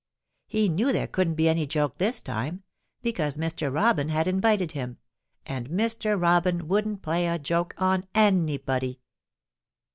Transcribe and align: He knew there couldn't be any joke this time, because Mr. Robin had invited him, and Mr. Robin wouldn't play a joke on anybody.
He 0.47 0.67
knew 0.67 0.91
there 0.91 1.05
couldn't 1.05 1.35
be 1.35 1.47
any 1.47 1.67
joke 1.67 1.99
this 1.99 2.21
time, 2.21 2.63
because 3.03 3.37
Mr. 3.37 3.71
Robin 3.71 4.09
had 4.09 4.27
invited 4.27 4.71
him, 4.71 4.97
and 5.45 5.69
Mr. 5.69 6.19
Robin 6.19 6.67
wouldn't 6.67 7.03
play 7.03 7.27
a 7.27 7.37
joke 7.37 7.75
on 7.77 8.07
anybody. 8.15 8.99